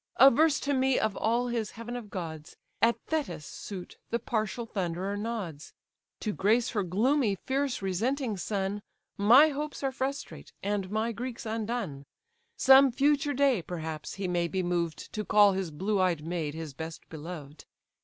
Averse 0.15 0.59
to 0.61 0.73
me 0.73 0.97
of 0.97 1.15
all 1.15 1.49
his 1.49 1.69
heaven 1.77 1.95
of 1.95 2.09
gods, 2.09 2.55
At 2.81 2.99
Thetis' 3.05 3.45
suit 3.45 3.97
the 4.09 4.17
partial 4.17 4.65
Thunderer 4.65 5.15
nods; 5.15 5.73
To 6.21 6.33
grace 6.33 6.71
her 6.71 6.81
gloomy, 6.81 7.35
fierce, 7.35 7.83
resenting 7.83 8.35
son, 8.35 8.81
My 9.15 9.49
hopes 9.49 9.83
are 9.83 9.91
frustrate, 9.91 10.53
and 10.63 10.89
my 10.89 11.11
Greeks 11.11 11.45
undone. 11.45 12.07
Some 12.57 12.91
future 12.91 13.35
day, 13.35 13.61
perhaps, 13.61 14.15
he 14.15 14.27
may 14.27 14.47
be 14.47 14.63
moved 14.63 15.13
To 15.13 15.23
call 15.23 15.53
his 15.53 15.69
blue 15.69 16.01
eyed 16.01 16.25
maid 16.25 16.55
his 16.55 16.73
best 16.73 17.07
beloved. 17.07 17.65